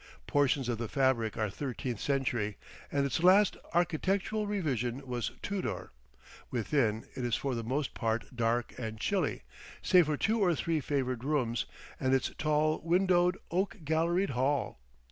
Portions 0.25 0.67
of 0.67 0.79
the 0.79 0.87
fabric 0.87 1.37
are 1.37 1.51
thirteenth 1.51 1.99
century, 1.99 2.57
and 2.91 3.05
its 3.05 3.21
last 3.21 3.55
architectural 3.71 4.47
revision 4.47 5.05
was 5.05 5.29
Tudor; 5.43 5.91
within, 6.49 7.05
it 7.13 7.23
is 7.23 7.35
for 7.35 7.53
the 7.53 7.63
most 7.63 7.93
part 7.93 8.35
dark 8.35 8.73
and 8.79 8.99
chilly, 8.99 9.43
save 9.83 10.07
for 10.07 10.17
two 10.17 10.39
or 10.39 10.55
three 10.55 10.79
favoured 10.79 11.23
rooms 11.23 11.67
and 11.99 12.15
its 12.15 12.31
tall 12.39 12.81
windowed, 12.83 13.37
oak 13.51 13.77
galleried 13.85 14.31
hall. 14.31 14.79